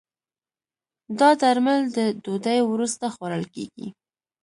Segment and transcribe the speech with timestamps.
[1.19, 3.87] دا درمل د ډوډی وروسته خوړل کېږي.